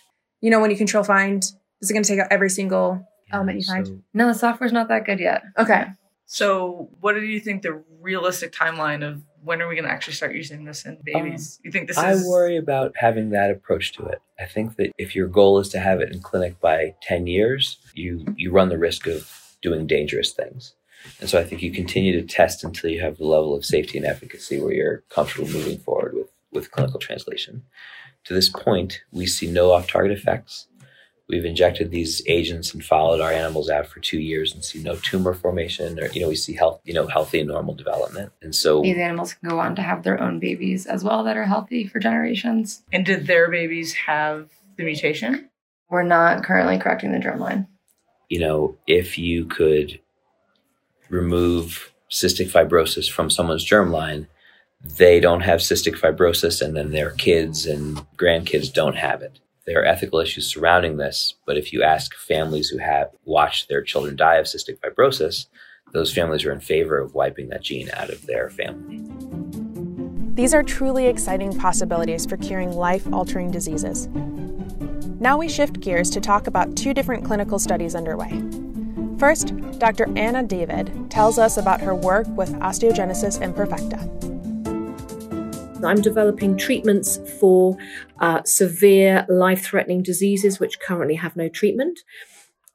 You 0.41 0.51
know, 0.51 0.59
when 0.59 0.69
you 0.69 0.77
control 0.77 1.03
find, 1.03 1.43
is 1.81 1.89
it 1.89 1.93
going 1.93 2.03
to 2.03 2.07
take 2.07 2.19
out 2.19 2.27
every 2.29 2.49
single 2.49 3.07
element 3.31 3.59
you 3.59 3.65
find? 3.65 4.03
No, 4.13 4.27
the 4.27 4.33
software's 4.33 4.71
not 4.71 4.89
that 4.89 5.05
good 5.05 5.19
yet. 5.19 5.43
Okay. 5.57 5.85
So, 6.25 6.89
what 6.99 7.13
do 7.13 7.21
you 7.21 7.39
think 7.39 7.63
the 7.63 7.83
realistic 7.99 8.53
timeline 8.53 9.07
of 9.07 9.23
when 9.43 9.61
are 9.61 9.67
we 9.67 9.75
going 9.75 9.85
to 9.85 9.91
actually 9.91 10.13
start 10.13 10.35
using 10.35 10.63
this 10.63 10.85
in 10.85 10.97
babies? 11.03 11.57
Um, 11.57 11.61
you 11.65 11.71
think 11.71 11.87
this 11.87 11.97
I 11.97 12.11
is? 12.11 12.27
worry 12.27 12.57
about 12.57 12.93
having 12.95 13.31
that 13.31 13.49
approach 13.49 13.93
to 13.93 14.05
it. 14.05 14.21
I 14.39 14.45
think 14.45 14.75
that 14.75 14.91
if 14.97 15.15
your 15.15 15.27
goal 15.27 15.59
is 15.59 15.69
to 15.69 15.79
have 15.79 16.01
it 16.01 16.11
in 16.11 16.21
clinic 16.21 16.59
by 16.59 16.95
10 17.01 17.27
years, 17.27 17.77
you, 17.95 18.25
you 18.37 18.51
run 18.51 18.69
the 18.69 18.77
risk 18.77 19.07
of 19.07 19.57
doing 19.61 19.87
dangerous 19.87 20.31
things. 20.31 20.75
And 21.19 21.29
so 21.29 21.39
I 21.39 21.43
think 21.43 21.61
you 21.61 21.71
continue 21.71 22.13
to 22.19 22.27
test 22.27 22.63
until 22.63 22.89
you 22.89 23.01
have 23.01 23.17
the 23.17 23.25
level 23.25 23.55
of 23.55 23.65
safety 23.65 23.97
and 23.97 24.05
efficacy 24.07 24.59
where 24.59 24.73
you're 24.73 25.03
comfortable 25.09 25.49
moving 25.49 25.79
forward 25.79 26.13
with, 26.13 26.29
with 26.51 26.71
clinical 26.71 26.99
translation. 26.99 27.63
To 28.25 28.33
this 28.33 28.49
point, 28.49 29.01
we 29.11 29.25
see 29.25 29.49
no 29.49 29.71
off 29.71 29.87
target 29.87 30.11
effects. 30.17 30.67
We've 31.27 31.45
injected 31.45 31.91
these 31.91 32.23
agents 32.27 32.73
and 32.73 32.83
followed 32.83 33.21
our 33.21 33.31
animals 33.31 33.69
out 33.69 33.85
for 33.85 33.99
two 33.99 34.19
years 34.19 34.51
and 34.51 34.65
see 34.65 34.81
no 34.81 34.95
tumor 34.95 35.35
formation 35.35 35.99
or, 35.99 36.07
you 36.07 36.21
know, 36.21 36.27
we 36.27 36.35
see 36.35 36.55
health, 36.55 36.81
you 36.85 36.93
know, 36.93 37.05
healthy 37.05 37.39
and 37.39 37.47
normal 37.47 37.75
development. 37.75 38.31
And 38.41 38.55
so 38.55 38.81
These 38.81 38.97
animals 38.97 39.35
can 39.35 39.49
go 39.49 39.59
on 39.59 39.75
to 39.75 39.81
have 39.83 40.03
their 40.03 40.19
own 40.19 40.39
babies 40.39 40.87
as 40.87 41.03
well 41.03 41.23
that 41.25 41.37
are 41.37 41.45
healthy 41.45 41.85
for 41.85 41.99
generations. 41.99 42.81
and 42.91 43.05
did 43.05 43.27
their 43.27 43.49
babies 43.51 43.93
have 43.93 44.49
the 44.77 44.83
mutation? 44.83 45.49
We're 45.89 46.03
not 46.03 46.43
currently 46.43 46.79
correcting 46.79 47.11
the 47.11 47.19
germline. 47.19 47.67
you 48.29 48.39
know, 48.39 48.75
if 48.87 49.17
you 49.17 49.45
could 49.45 49.99
remove 51.09 51.91
cystic 52.09 52.51
fibrosis 52.51 53.09
from 53.09 53.29
someone's 53.29 53.67
germline, 53.67 54.27
they 54.81 55.19
don't 55.19 55.41
have 55.41 55.59
cystic 55.59 55.99
fibrosis, 55.99 56.61
and 56.61 56.75
then 56.75 56.91
their 56.91 57.11
kids 57.11 57.65
and 57.65 57.97
grandkids 58.15 58.71
don't 58.71 58.95
have 58.95 59.21
it. 59.21 59.39
There 59.65 59.81
are 59.81 59.85
ethical 59.85 60.19
issues 60.19 60.47
surrounding 60.47 60.97
this, 60.97 61.35
but 61.45 61.57
if 61.57 61.73
you 61.73 61.83
ask 61.83 62.15
families 62.15 62.69
who 62.69 62.79
have 62.79 63.11
watched 63.25 63.67
their 63.67 63.83
children 63.83 64.15
die 64.15 64.35
of 64.35 64.45
cystic 64.45 64.79
fibrosis, 64.79 65.45
those 65.91 66.13
families 66.13 66.45
are 66.45 66.51
in 66.51 66.59
favor 66.59 66.97
of 66.97 67.13
wiping 67.13 67.49
that 67.49 67.61
gene 67.61 67.89
out 67.93 68.09
of 68.09 68.25
their 68.25 68.49
family. 68.49 69.03
These 70.35 70.53
are 70.53 70.63
truly 70.63 71.07
exciting 71.07 71.57
possibilities 71.57 72.25
for 72.25 72.37
curing 72.37 72.71
life 72.71 73.05
altering 73.11 73.51
diseases. 73.51 74.07
Now 75.19 75.37
we 75.37 75.49
shift 75.49 75.81
gears 75.81 76.09
to 76.11 76.21
talk 76.21 76.47
about 76.47 76.77
two 76.77 76.93
different 76.93 77.25
clinical 77.25 77.59
studies 77.59 77.93
underway. 77.93 78.41
First, 79.17 79.53
Dr. 79.79 80.07
Anna 80.17 80.43
David 80.43 80.89
tells 81.09 81.37
us 81.37 81.57
about 81.57 81.81
her 81.81 81.95
work 81.95 82.27
with 82.29 82.53
osteogenesis 82.59 83.39
imperfecta. 83.41 84.19
I'm 85.83 86.01
developing 86.01 86.57
treatments 86.57 87.19
for 87.39 87.77
uh, 88.19 88.43
severe 88.43 89.25
life 89.29 89.63
threatening 89.63 90.03
diseases 90.03 90.59
which 90.59 90.79
currently 90.79 91.15
have 91.15 91.35
no 91.35 91.49
treatment. 91.49 91.99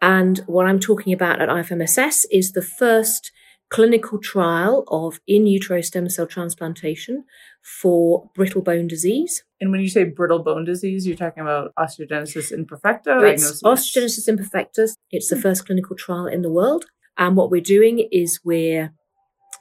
And 0.00 0.38
what 0.46 0.66
I'm 0.66 0.80
talking 0.80 1.12
about 1.12 1.40
at 1.40 1.48
IFMSS 1.48 2.24
is 2.30 2.52
the 2.52 2.62
first 2.62 3.32
clinical 3.70 4.18
trial 4.18 4.84
of 4.88 5.18
in 5.26 5.46
utero 5.46 5.80
stem 5.80 6.08
cell 6.08 6.26
transplantation 6.26 7.24
for 7.62 8.30
brittle 8.34 8.62
bone 8.62 8.86
disease. 8.86 9.42
And 9.60 9.70
when 9.70 9.80
you 9.80 9.88
say 9.88 10.04
brittle 10.04 10.42
bone 10.42 10.64
disease, 10.64 11.06
you're 11.06 11.16
talking 11.16 11.42
about 11.42 11.72
osteogenesis 11.78 12.52
imperfecta? 12.52 13.32
It's 13.32 13.62
osteogenesis 13.62 14.28
imperfecta. 14.28 14.94
It's 15.10 15.28
the 15.28 15.40
first 15.40 15.66
clinical 15.66 15.96
trial 15.96 16.26
in 16.26 16.42
the 16.42 16.50
world. 16.50 16.84
And 17.16 17.36
what 17.36 17.50
we're 17.50 17.60
doing 17.60 18.08
is 18.10 18.40
we're 18.44 18.92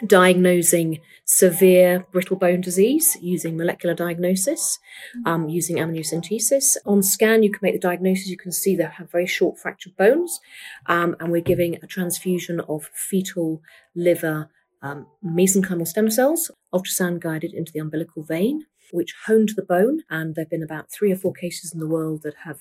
diagnosing 0.06 1.00
severe 1.26 2.06
brittle 2.12 2.36
bone 2.36 2.62
disease 2.62 3.18
using 3.22 3.56
molecular 3.56 3.96
diagnosis, 3.96 4.80
um, 5.26 5.50
using 5.50 5.78
amniocentesis. 5.78 6.76
On 6.86 7.02
scan, 7.04 7.44
you 7.44 7.52
can 7.52 7.60
make 7.62 7.74
the 7.74 7.80
diagnosis. 7.80 8.28
You 8.28 8.38
can 8.38 8.52
see 8.52 8.76
they 8.76 8.84
have 8.84 9.12
very 9.12 9.28
short 9.28 9.60
fractured 9.60 9.96
bones, 9.96 10.40
um, 10.88 11.16
and 11.20 11.32
we're 11.32 11.42
giving 11.42 11.78
a 11.82 11.88
transfusion 11.88 12.60
of 12.62 12.90
fetal 12.94 13.62
liver 13.96 14.50
um, 14.82 15.08
mesenchymal 15.26 15.88
stem 15.88 16.10
cells, 16.10 16.52
ultrasound 16.74 17.22
guided 17.22 17.54
into 17.54 17.72
the 17.72 17.80
umbilical 17.80 18.24
vein. 18.24 18.66
Which 18.92 19.16
hone 19.26 19.48
to 19.48 19.56
the 19.56 19.64
bone, 19.64 20.04
and 20.08 20.36
there 20.36 20.44
have 20.44 20.52
been 20.52 20.62
about 20.62 20.92
three 20.92 21.12
or 21.12 21.16
four 21.16 21.34
cases 21.34 21.74
in 21.74 21.80
the 21.80 21.88
world 21.88 22.22
that 22.22 22.36
have 22.44 22.60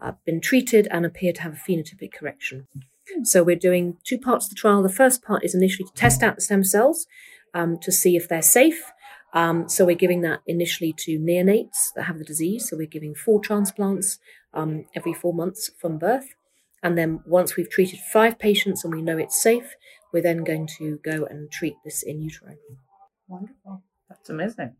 uh, 0.00 0.12
been 0.24 0.40
treated 0.40 0.88
and 0.90 1.04
appear 1.04 1.30
to 1.34 1.42
have 1.42 1.52
a 1.52 1.56
phenotypic 1.56 2.10
correction. 2.10 2.68
So 3.22 3.42
we're 3.42 3.56
doing 3.56 3.96
two 4.04 4.18
parts 4.18 4.46
of 4.46 4.50
the 4.50 4.56
trial. 4.56 4.82
The 4.82 4.88
first 4.88 5.22
part 5.22 5.44
is 5.44 5.54
initially 5.54 5.86
to 5.86 5.94
test 5.94 6.22
out 6.22 6.36
the 6.36 6.40
stem 6.40 6.64
cells 6.64 7.06
um, 7.52 7.78
to 7.78 7.92
see 7.92 8.16
if 8.16 8.28
they're 8.28 8.42
safe. 8.42 8.92
Um, 9.32 9.68
so 9.68 9.84
we're 9.84 9.96
giving 9.96 10.20
that 10.22 10.40
initially 10.46 10.92
to 10.98 11.18
neonates 11.18 11.92
that 11.94 12.04
have 12.04 12.18
the 12.18 12.24
disease. 12.24 12.68
So 12.68 12.76
we're 12.76 12.86
giving 12.86 13.14
four 13.14 13.40
transplants 13.40 14.18
um, 14.52 14.84
every 14.94 15.12
four 15.12 15.34
months 15.34 15.70
from 15.78 15.98
birth. 15.98 16.34
And 16.82 16.96
then 16.96 17.20
once 17.26 17.56
we've 17.56 17.70
treated 17.70 17.98
five 18.12 18.38
patients 18.38 18.84
and 18.84 18.94
we 18.94 19.02
know 19.02 19.18
it's 19.18 19.42
safe, 19.42 19.74
we're 20.12 20.22
then 20.22 20.44
going 20.44 20.68
to 20.78 20.98
go 21.02 21.26
and 21.28 21.50
treat 21.50 21.74
this 21.84 22.02
in 22.02 22.20
utero. 22.20 22.54
Wonderful. 23.26 23.82
That's 24.08 24.30
amazing. 24.30 24.76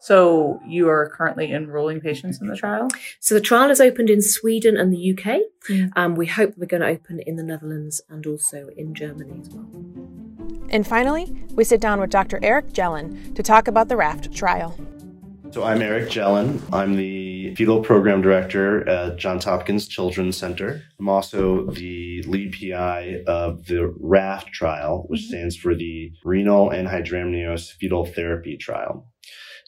So 0.00 0.60
you 0.66 0.88
are 0.88 1.10
currently 1.10 1.52
enrolling 1.52 2.00
patients 2.00 2.40
in 2.40 2.46
the 2.46 2.56
trial? 2.56 2.88
So 3.20 3.34
the 3.34 3.40
trial 3.40 3.70
is 3.70 3.82
opened 3.82 4.08
in 4.08 4.22
Sweden 4.22 4.78
and 4.78 4.90
the 4.90 5.12
UK. 5.12 5.40
Mm. 5.68 5.92
Um, 5.94 6.14
we 6.14 6.26
hope 6.26 6.54
we're 6.56 6.66
going 6.66 6.80
to 6.80 6.88
open 6.88 7.20
in 7.20 7.36
the 7.36 7.42
Netherlands 7.42 8.00
and 8.08 8.26
also 8.26 8.70
in 8.78 8.94
Germany 8.94 9.40
as 9.40 9.50
well. 9.50 9.68
And 10.70 10.86
finally, 10.86 11.44
we 11.54 11.64
sit 11.64 11.82
down 11.82 12.00
with 12.00 12.08
Dr. 12.08 12.38
Eric 12.42 12.72
Jelin 12.72 13.34
to 13.34 13.42
talk 13.42 13.68
about 13.68 13.88
the 13.88 13.96
RAFT 13.96 14.34
trial. 14.34 14.74
So 15.50 15.64
I'm 15.64 15.82
Eric 15.82 16.08
Jelin. 16.08 16.62
I'm 16.72 16.94
the 16.94 17.54
fetal 17.56 17.82
program 17.82 18.22
director 18.22 18.88
at 18.88 19.18
Johns 19.18 19.44
Hopkins 19.44 19.88
Children's 19.88 20.36
Center. 20.36 20.80
I'm 20.98 21.08
also 21.08 21.66
the 21.66 22.22
lead 22.22 22.52
PI 22.52 23.24
of 23.26 23.66
the 23.66 23.92
RAFT 23.98 24.52
trial, 24.52 25.04
which 25.08 25.22
mm-hmm. 25.22 25.28
stands 25.28 25.56
for 25.56 25.74
the 25.74 26.12
Renal 26.24 26.70
Anhydramnios 26.70 27.72
Fetal 27.72 28.06
Therapy 28.06 28.56
Trial. 28.56 29.09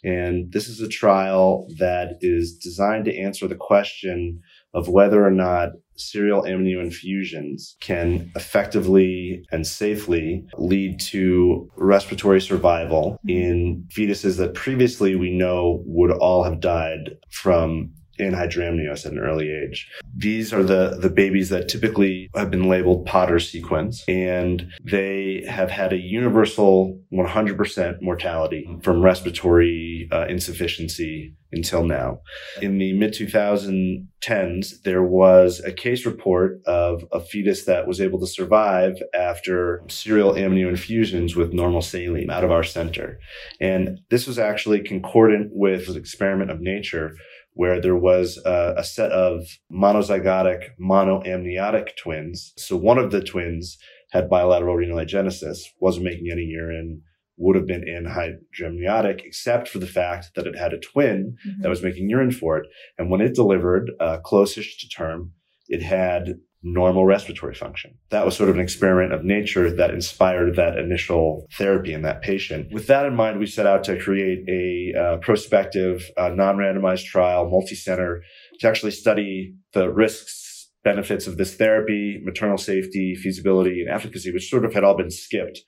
And 0.05 0.53
this 0.53 0.69
is 0.69 0.81
a 0.81 0.89
trial 0.89 1.69
that 1.79 2.19
is 2.21 2.55
designed 2.55 3.05
to 3.05 3.17
answer 3.17 3.47
the 3.47 3.55
question 3.55 4.41
of 4.75 4.89
whether 4.89 5.25
or 5.25 5.31
not 5.31 5.71
serial 5.97 6.43
amnio 6.43 6.83
infusions 6.83 7.77
can 7.81 8.31
effectively 8.35 9.45
and 9.53 9.67
safely 9.67 10.45
lead 10.57 10.99
to 10.99 11.71
respiratory 11.77 12.41
survival 12.41 13.19
in 13.29 13.87
fetuses 13.95 14.39
that 14.39 14.55
previously 14.55 15.15
we 15.15 15.31
know 15.31 15.83
would 15.87 16.11
all 16.11 16.43
have 16.43 16.61
died 16.61 17.17
from 17.31 17.93
anhydramnios 18.23 19.07
at 19.07 19.13
an 19.13 19.19
early 19.19 19.51
age. 19.51 19.89
These 20.15 20.53
are 20.53 20.63
the, 20.63 20.99
the 21.01 21.11
babies 21.11 21.49
that 21.51 21.69
typically 21.69 22.31
have 22.35 22.51
been 22.51 22.69
labeled 22.69 23.07
Potter 23.07 23.39
sequence, 23.39 24.05
and 24.09 24.71
they 24.85 25.45
have 25.49 25.71
had 25.71 25.93
a 25.93 25.99
universal 25.99 26.99
100% 27.13 28.03
mortality 28.03 28.69
from 28.83 29.03
respiratory 29.03 30.09
uh, 30.13 30.27
insufficiency 30.29 31.35
until 31.53 31.85
now. 31.85 32.21
In 32.61 32.79
the 32.79 32.93
mid 32.95 33.13
2010s, 33.13 34.83
there 34.85 35.03
was 35.03 35.61
a 35.61 35.73
case 35.73 36.07
report 36.07 36.61
of 36.67 37.05
a 37.13 37.21
fetus 37.21 37.65
that 37.65 37.87
was 37.87 38.01
able 38.01 38.19
to 38.21 38.27
survive 38.27 38.97
after 39.15 39.83
serial 39.89 40.33
amnio 40.33 40.69
infusions 40.69 41.37
with 41.37 41.53
normal 41.53 41.83
saline 41.83 42.31
out 42.31 42.45
of 42.45 42.51
our 42.51 42.65
center. 42.65 43.19
And 43.61 44.01
this 44.11 44.27
was 44.27 44.39
actually 44.39 44.81
concordant 44.81 45.51
with 45.53 45.89
an 45.89 45.97
experiment 45.97 46.51
of 46.51 46.61
nature 46.61 47.17
where 47.55 47.81
there 47.81 47.97
was 47.97 48.39
a, 48.45 48.75
a 48.79 48.85
set 48.85 49.11
of 49.13 49.47
monozygotic 49.71 50.71
monoamniotic 50.81 51.97
twins. 51.97 52.53
So 52.57 52.77
one 52.77 52.99
of 52.99 53.11
the 53.11 53.23
twins 53.23 53.79
had 54.13 54.31
bilateral 54.31 54.77
renal 54.77 54.99
agenesis, 54.99 55.61
wasn't 55.81 56.05
making 56.05 56.29
any 56.31 56.43
urine, 56.43 57.03
would 57.37 57.57
have 57.57 57.67
been 57.67 57.85
anhydramniotic, 57.85 59.23
except 59.25 59.69
for 59.69 59.79
the 59.79 59.87
fact 59.87 60.31
that 60.35 60.47
it 60.47 60.57
had 60.57 60.73
a 60.73 60.79
twin 60.79 61.37
mm-hmm. 61.47 61.63
that 61.63 61.69
was 61.69 61.83
making 61.83 62.09
urine 62.09 62.31
for 62.31 62.59
it. 62.59 62.67
And 62.99 63.11
when 63.11 63.21
it 63.21 63.35
delivered, 63.35 63.91
uh, 64.01 64.19
closest 64.19 64.81
to 64.81 64.89
term, 64.89 65.33
it 65.69 65.83
had 65.83 66.35
normal 66.63 67.05
respiratory 67.05 67.55
function. 67.55 67.99
That 68.11 68.25
was 68.25 68.37
sort 68.37 68.49
of 68.49 68.55
an 68.55 68.61
experiment 68.61 69.13
of 69.13 69.25
nature 69.25 69.71
that 69.75 69.91
inspired 69.91 70.57
that 70.57 70.79
initial 70.79 71.47
therapy 71.59 71.93
in 71.93 72.03
that 72.03 72.23
patient. 72.23 72.73
With 72.73 72.87
that 72.87 73.07
in 73.07 73.17
mind, 73.17 73.39
we 73.39 73.47
set 73.47 73.67
out 73.67 73.85
to 73.85 73.99
create 73.99 74.49
a 74.49 74.99
uh, 74.99 75.17
prospective, 75.19 76.09
uh, 76.17 76.29
non-randomized 76.29 77.05
trial, 77.05 77.49
multi-center, 77.49 78.23
to 78.61 78.69
actually 78.69 78.93
study 78.93 79.55
the 79.73 79.91
risks, 79.91 80.71
benefits 80.85 81.27
of 81.27 81.37
this 81.37 81.55
therapy, 81.55 82.21
maternal 82.25 82.59
safety, 82.59 83.15
feasibility, 83.15 83.83
and 83.83 83.91
efficacy, 83.91 84.33
which 84.33 84.49
sort 84.49 84.65
of 84.65 84.75
had 84.75 84.85
all 84.85 84.97
been 84.97 85.11
skipped 85.11 85.61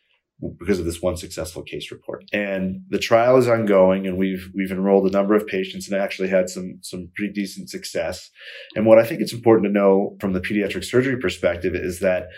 because 0.59 0.79
of 0.79 0.85
this 0.85 1.03
one 1.03 1.17
successful 1.17 1.63
case 1.63 1.91
report. 1.91 2.25
And 2.33 2.83
the 2.89 2.99
trial 2.99 3.37
is 3.37 3.49
ongoing 3.49 4.07
and 4.07 4.19
we've 4.19 4.51
we've 4.55 4.71
enrolled 4.71 5.09
a 5.09 5.13
number 5.13 5.35
of 5.35 5.47
patients 5.47 5.89
and 5.89 6.01
actually 6.01 6.29
had 6.29 6.49
some 6.49 6.79
some 6.83 7.11
pretty 7.17 7.33
decent 7.33 7.71
success. 7.71 8.31
And 8.75 8.87
what 8.87 8.99
I 8.99 9.05
think 9.05 9.21
it's 9.21 9.33
important 9.33 9.67
to 9.67 9.73
know 9.73 10.17
from 10.21 10.33
the 10.33 10.41
pediatric 10.41 10.85
surgery 10.85 11.19
perspective 11.19 11.75
is 11.75 12.01
that 12.01 12.29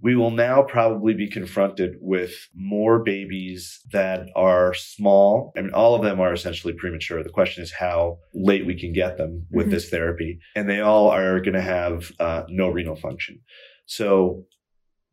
we 0.00 0.14
will 0.14 0.30
now 0.30 0.62
probably 0.62 1.14
be 1.14 1.28
confronted 1.28 1.96
with 2.00 2.48
more 2.54 3.02
babies 3.02 3.80
that 3.92 4.28
are 4.36 4.72
small. 4.74 5.52
I 5.56 5.62
mean, 5.62 5.74
all 5.74 5.94
of 5.94 6.02
them 6.02 6.20
are 6.20 6.32
essentially 6.32 6.72
premature. 6.72 7.22
The 7.22 7.30
question 7.30 7.62
is 7.62 7.72
how 7.72 8.18
late 8.32 8.64
we 8.64 8.78
can 8.78 8.92
get 8.92 9.16
them 9.16 9.46
with 9.50 9.66
mm-hmm. 9.66 9.74
this 9.74 9.90
therapy. 9.90 10.38
And 10.54 10.70
they 10.70 10.80
all 10.80 11.08
are 11.10 11.40
going 11.40 11.54
to 11.54 11.60
have 11.60 12.12
uh, 12.20 12.44
no 12.48 12.68
renal 12.68 12.96
function. 12.96 13.40
So 13.86 14.44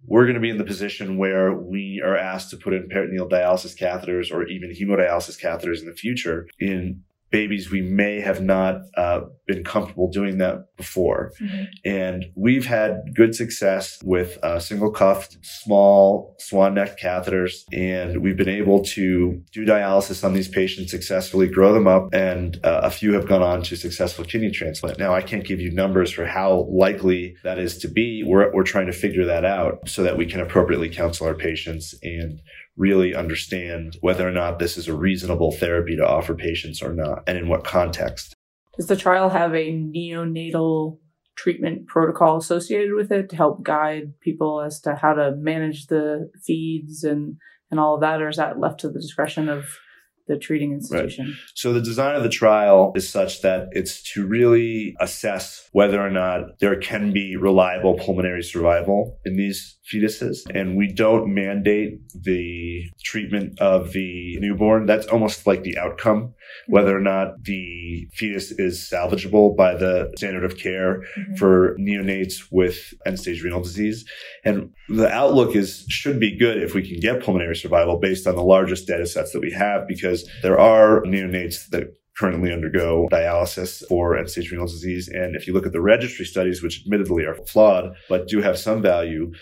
we're 0.08 0.26
going 0.26 0.36
to 0.36 0.42
be 0.42 0.50
in 0.50 0.58
the 0.58 0.64
position 0.64 1.18
where 1.18 1.54
we 1.54 2.02
are 2.04 2.18
asked 2.18 2.52
to 2.52 2.58
put 2.58 2.74
in 2.74 2.88
peritoneal 2.90 3.28
dialysis 3.28 3.78
catheters 3.78 4.32
or 4.32 4.48
even 4.48 4.70
hemodialysis 4.70 5.42
catheters 5.42 5.80
in 5.80 5.88
the 5.88 5.96
future 5.96 6.48
in 6.60 7.02
babies 7.36 7.70
we 7.70 7.82
may 7.82 8.22
have 8.22 8.42
not 8.42 8.76
uh, 8.96 9.20
been 9.46 9.62
comfortable 9.62 10.10
doing 10.10 10.38
that 10.38 10.56
before. 10.78 11.34
Mm-hmm. 11.42 11.64
And 11.84 12.26
we've 12.34 12.66
had 12.66 12.92
good 13.14 13.36
success 13.36 14.02
with 14.04 14.38
uh, 14.42 14.58
single 14.58 14.90
cuffed, 14.90 15.38
small 15.42 16.38
swan 16.40 16.76
neck 16.76 16.98
catheters. 16.98 17.54
And 17.74 18.22
we've 18.22 18.38
been 18.38 18.48
able 18.48 18.84
to 18.96 19.44
do 19.52 19.66
dialysis 19.66 20.24
on 20.24 20.34
these 20.34 20.48
patients 20.48 20.92
successfully, 20.92 21.48
grow 21.50 21.74
them 21.74 21.88
up, 21.88 22.14
and 22.14 22.58
uh, 22.64 22.82
a 22.84 22.90
few 22.90 23.12
have 23.12 23.28
gone 23.28 23.44
on 23.44 23.64
to 23.64 23.76
successful 23.76 24.24
kidney 24.24 24.52
transplant. 24.52 24.98
Now, 24.98 25.14
I 25.14 25.22
can't 25.22 25.44
give 25.44 25.60
you 25.60 25.72
numbers 25.72 26.12
for 26.12 26.26
how 26.26 26.68
likely 26.72 27.36
that 27.44 27.60
is 27.60 27.78
to 27.80 27.90
be. 27.90 28.24
We're, 28.26 28.50
we're 28.54 28.64
trying 28.64 28.88
to 28.88 28.94
figure 28.94 29.26
that 29.26 29.44
out 29.44 29.90
so 29.90 30.04
that 30.04 30.18
we 30.18 30.26
can 30.26 30.40
appropriately 30.40 30.90
counsel 30.90 31.28
our 31.28 31.36
patients 31.36 31.94
and 32.02 32.40
really 32.78 33.16
understand 33.16 33.98
whether 34.02 34.28
or 34.28 34.32
not 34.32 34.60
this 34.60 34.78
is 34.78 34.88
a 34.88 34.96
reasonable 34.96 35.52
therapy 35.52 35.96
to 35.96 36.08
offer 36.08 36.34
patients 36.34 36.82
or 36.82 36.94
not, 36.94 37.24
and 37.28 37.38
in 37.38 37.48
what 37.48 37.64
context. 37.64 38.34
Does 38.76 38.88
the 38.88 38.96
trial 38.96 39.30
have 39.30 39.54
a 39.54 39.72
neonatal 39.72 40.98
treatment 41.36 41.88
protocol 41.88 42.38
associated 42.38 42.94
with 42.94 43.12
it 43.12 43.30
to 43.30 43.36
help 43.36 43.64
guide 43.64 44.14
people 44.22 44.62
as 44.62 44.80
to 44.82 44.96
how 44.96 45.14
to 45.14 45.36
manage 45.36 45.88
the 45.88 46.30
feeds 46.44 47.04
and, 47.04 47.38
and 47.72 47.80
all 47.80 47.96
of 47.96 48.02
that, 48.02 48.22
or 48.22 48.30
is 48.30 48.38
that 48.38 48.60
left 48.60 48.82
to 48.82 48.90
the 48.90 49.00
discretion 49.00 49.50
of 49.50 49.66
the 50.28 50.38
treating 50.38 50.72
institution. 50.74 51.26
Right. 51.26 51.36
So 51.54 51.74
the 51.74 51.82
design 51.82 52.16
of 52.16 52.24
the 52.24 52.30
trial 52.30 52.92
is 52.96 53.08
such 53.08 53.42
that 53.42 53.68
it's 53.72 54.02
to 54.14 54.26
really 54.26 54.96
assess 55.00 55.70
whether 55.72 56.02
or 56.02 56.10
not 56.10 56.60
there 56.60 56.80
can 56.80 57.14
be 57.14 57.36
reliable 57.36 57.96
pulmonary 57.96 58.44
survival 58.44 59.20
in 59.26 59.36
these 59.38 59.78
fetuses. 59.92 60.40
And 60.52 60.78
we 60.78 60.92
don't 60.92 61.32
mandate 61.32 62.00
the 62.14 62.90
treatment 63.04 63.60
of 63.60 63.92
the 63.92 64.38
newborn. 64.40 64.88
That's 64.88 65.06
almost 65.08 65.46
like 65.46 65.62
the 65.62 65.78
outcome, 65.78 66.34
whether 66.68 66.98
or 66.98 67.02
not 67.02 67.44
the 67.44 68.08
fetus 68.14 68.52
is 68.52 68.90
salvageable 68.92 69.56
by 69.56 69.76
the 69.76 70.12
standard 70.18 70.44
of 70.44 70.58
care 70.58 71.02
mm-hmm. 71.18 71.36
for 71.36 71.76
neonates 71.80 72.48
with 72.52 72.96
end 73.06 73.20
stage 73.20 73.44
renal 73.44 73.62
disease. 73.62 74.06
And 74.44 74.72
the 74.90 75.10
outlook 75.10 75.56
is 75.56 75.86
should 75.88 76.20
be 76.20 76.36
good 76.36 76.64
if 76.64 76.74
we 76.74 76.88
can 76.88 77.00
get 77.00 77.24
pulmonary 77.24 77.56
survival 77.56 78.00
based 78.00 78.26
on 78.26 78.36
the 78.36 78.44
largest 78.44 78.88
data 78.88 79.06
sets 79.06 79.34
that 79.34 79.42
we 79.42 79.52
have, 79.52 79.88
because 79.88 80.15
there 80.42 80.60
are 80.60 81.02
neonates 81.04 81.68
that 81.70 81.94
currently 82.18 82.54
undergo 82.54 83.10
dialysis 83.12 83.86
for 83.88 84.18
end 84.18 84.30
stage 84.30 84.52
renal 84.52 84.68
disease. 84.68 85.10
And 85.10 85.36
if 85.36 85.48
you 85.48 85.54
look 85.54 85.66
at 85.66 85.74
the 85.74 85.82
registry 85.82 86.26
studies, 86.26 86.64
which 86.64 86.84
admittedly 86.86 87.26
are 87.26 87.36
flawed, 87.36 87.96
but 88.08 88.28
do 88.28 88.42
have 88.42 88.58
some 88.58 88.82
value, 88.82 89.34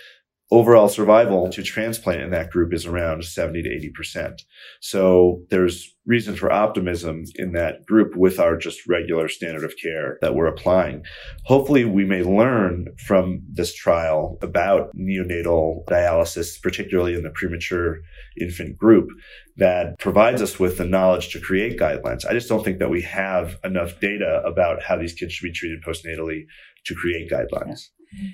overall 0.53 0.87
survival 0.87 1.49
to 1.49 1.63
transplant 1.63 2.21
in 2.21 2.29
that 2.29 2.51
group 2.51 2.73
is 2.73 2.85
around 2.85 3.25
70 3.25 3.63
to 3.63 3.91
80%. 4.03 4.43
So 4.81 5.41
there's 5.49 5.95
reason 6.05 6.35
for 6.35 6.51
optimism 6.51 7.23
in 7.35 7.53
that 7.53 7.83
group 7.87 8.15
with 8.15 8.39
our 8.39 8.55
just 8.55 8.87
regular 8.87 9.27
standard 9.29 9.63
of 9.63 9.73
care 9.81 10.19
that 10.21 10.35
we're 10.35 10.45
applying. 10.45 11.03
Hopefully 11.45 11.85
we 11.85 12.05
may 12.05 12.21
learn 12.21 12.87
from 13.03 13.41
this 13.51 13.73
trial 13.73 14.37
about 14.43 14.95
neonatal 14.95 15.85
dialysis, 15.85 16.61
particularly 16.61 17.15
in 17.15 17.23
the 17.23 17.31
premature 17.31 18.01
infant 18.39 18.77
group 18.77 19.09
that 19.57 19.97
provides 19.97 20.39
us 20.39 20.59
with 20.59 20.77
the 20.77 20.85
knowledge 20.85 21.29
to 21.29 21.39
create 21.39 21.79
guidelines. 21.79 22.27
I 22.29 22.33
just 22.33 22.49
don't 22.49 22.63
think 22.63 22.77
that 22.77 22.91
we 22.91 23.01
have 23.01 23.57
enough 23.63 23.99
data 23.99 24.43
about 24.45 24.83
how 24.83 24.97
these 24.97 25.13
kids 25.13 25.33
should 25.33 25.47
be 25.47 25.53
treated 25.53 25.83
postnatally 25.83 26.43
to 26.85 26.93
create 26.93 27.31
guidelines. 27.31 27.89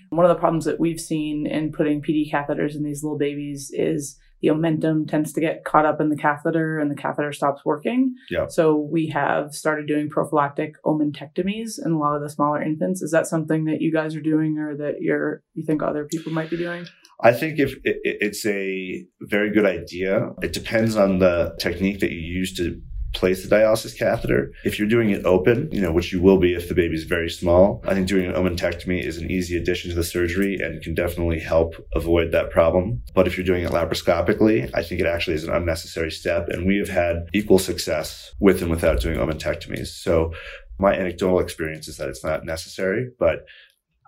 One 0.10 0.26
of 0.26 0.30
the 0.30 0.40
problems 0.40 0.66
that 0.66 0.80
we've 0.80 1.00
seen 1.00 1.48
in 1.48 1.72
putting 1.72 2.02
PD 2.02 2.32
catheters 2.32 2.76
in 2.76 2.84
these 2.84 3.04
little 3.04 3.18
babies 3.18 3.72
is 3.74 4.18
the 4.42 4.50
omentum 4.50 5.08
tends 5.08 5.34
to 5.34 5.42
get 5.42 5.66
caught 5.66 5.86
up 5.86 6.00
in 6.00 6.10
the 6.10 6.16
catheter 6.16 6.80
and 6.80 6.90
the 6.90 6.96
catheter 6.96 7.34
stops 7.34 7.66
working. 7.66 8.16
Yeah. 8.30 8.48
So 8.48 8.76
we 8.76 9.08
have 9.08 9.54
started 9.54 9.88
doing 9.88 10.10
prophylactic 10.10 10.82
omentectomies 10.84 11.74
in 11.84 11.92
a 11.92 11.98
lot 11.98 12.16
of 12.16 12.22
the 12.22 12.30
smaller 12.30 12.62
infants. 12.62 13.02
Is 13.02 13.12
that 13.12 13.28
something 13.28 13.66
that 13.66 13.82
you 13.82 13.92
guys 13.92 14.16
are 14.16 14.22
doing 14.22 14.58
or 14.58 14.76
that 14.78 15.02
you're 15.02 15.44
you 15.54 15.66
think 15.66 15.84
other 15.84 16.06
people 16.06 16.32
might 16.32 16.50
be 16.50 16.58
doing? 16.58 16.86
I 17.22 17.34
think 17.34 17.60
if 17.60 17.74
it, 17.84 17.98
it's 18.04 18.46
a 18.46 19.06
very 19.22 19.52
good 19.52 19.66
idea, 19.66 20.30
it 20.42 20.54
depends 20.54 20.96
on 20.96 21.20
the 21.20 21.56
technique 21.60 22.00
that 22.00 22.12
you 22.12 22.20
use 22.20 22.56
to 22.56 22.82
place 23.14 23.48
the 23.48 23.54
dialysis 23.54 23.98
catheter. 23.98 24.52
If 24.64 24.78
you're 24.78 24.88
doing 24.88 25.10
it 25.10 25.26
open, 25.26 25.70
you 25.72 25.82
know, 25.82 25.92
which 25.92 26.12
you 26.14 26.22
will 26.22 26.38
be 26.38 26.54
if 26.54 26.70
the 26.70 26.76
baby's 26.76 27.04
very 27.04 27.30
small, 27.30 27.84
I 27.88 27.94
think 27.94 28.08
doing 28.08 28.26
an 28.26 28.34
omentectomy 28.34 29.04
is 29.04 29.18
an 29.18 29.30
easy 29.32 29.58
addition 29.58 29.90
to 29.90 29.96
the 29.96 30.04
surgery 30.04 30.58
and 30.62 30.82
can 30.82 30.94
definitely 30.94 31.40
help 31.40 31.76
avoid 31.94 32.32
that 32.32 32.52
problem. 32.52 33.02
But 33.14 33.28
if 33.28 33.38
you're 33.38 33.46
doing 33.46 33.64
it 33.64 33.72
laparoscopically, 33.72 34.70
I 34.74 34.84
think 34.84 35.02
it 35.02 35.08
actually 35.08 35.36
is 35.36 35.44
an 35.44 35.54
unnecessary 35.54 36.12
step. 36.12 36.50
And 36.50 36.68
we 36.68 36.78
have 36.78 36.90
had 36.90 37.28
equal 37.34 37.60
success 37.60 38.34
with 38.40 38.62
and 38.62 38.72
without 38.72 39.02
doing 39.02 39.18
omentectomies. 39.18 39.88
So 39.88 40.34
my 40.78 40.94
anecdotal 40.94 41.40
experience 41.40 41.88
is 41.88 41.98
that 41.98 42.10
it's 42.10 42.24
not 42.24 42.46
necessary, 42.46 43.10
but 43.20 43.46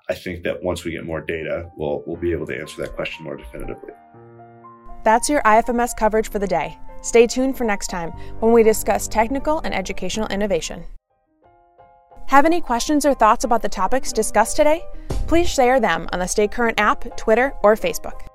I 0.10 0.14
think 0.14 0.44
that 0.44 0.64
once 0.64 0.84
we 0.84 0.92
get 0.92 1.06
more 1.06 1.22
data, 1.22 1.70
we'll, 1.76 2.04
we'll 2.06 2.18
be 2.20 2.32
able 2.32 2.46
to 2.48 2.58
answer 2.58 2.82
that 2.82 2.96
question 2.96 3.24
more 3.24 3.38
definitively. 3.38 3.94
That's 5.04 5.30
your 5.30 5.42
IFMS 5.42 5.96
coverage 5.98 6.30
for 6.30 6.40
the 6.40 6.48
day. 6.48 6.78
Stay 7.02 7.28
tuned 7.28 7.58
for 7.58 7.64
next 7.64 7.88
time 7.88 8.12
when 8.40 8.52
we 8.54 8.64
discuss 8.64 9.08
technical 9.08 9.60
and 9.60 9.74
educational 9.74 10.28
innovation. 10.28 10.84
Have 12.28 12.46
any 12.46 12.62
questions 12.62 13.06
or 13.06 13.14
thoughts 13.14 13.44
about 13.44 13.62
the 13.62 13.70
topics 13.70 14.14
discussed 14.14 14.56
today? 14.56 14.84
Please 15.28 15.50
share 15.50 15.80
them 15.80 16.08
on 16.14 16.20
the 16.20 16.28
Stay 16.28 16.48
Current 16.48 16.80
app, 16.80 17.18
Twitter, 17.18 17.54
or 17.64 17.76
Facebook. 17.76 18.28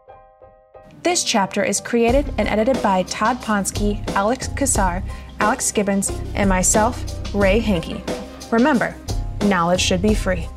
This 1.02 1.22
chapter 1.22 1.62
is 1.62 1.80
created 1.80 2.26
and 2.36 2.48
edited 2.48 2.82
by 2.82 3.04
Todd 3.04 3.38
Ponsky, 3.38 4.06
Alex 4.10 4.48
Kassar, 4.48 5.02
Alex 5.40 5.70
Gibbons, 5.70 6.10
and 6.34 6.48
myself, 6.48 7.02
Rae 7.34 7.60
Hanke. 7.60 8.02
Remember, 8.50 8.96
knowledge 9.44 9.80
should 9.80 10.02
be 10.02 10.14
free. 10.14 10.48